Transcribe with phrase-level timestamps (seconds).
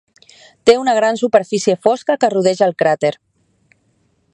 [0.69, 3.13] Té una gran superfície fosca que rodeja el cràter.